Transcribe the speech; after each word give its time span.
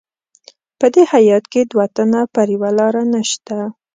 په 0.79 0.85
دې 0.93 1.03
هیات 1.13 1.43
کې 1.51 1.61
دوه 1.71 1.85
تنه 1.95 2.21
پر 2.33 2.47
یوه 2.55 2.69
لار 2.77 2.95
نسته. 3.11 3.57